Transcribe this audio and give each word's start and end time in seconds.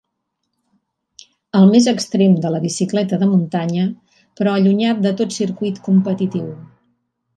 El 1.59 1.67
més 1.73 1.89
extrem 1.91 2.33
de 2.45 2.51
la 2.55 2.61
bicicleta 2.63 3.19
de 3.25 3.27
muntanya, 3.35 3.85
però 4.41 4.57
allunyat 4.61 5.05
de 5.05 5.13
tot 5.21 5.37
circuit 5.41 5.79
competitiu. 5.91 6.49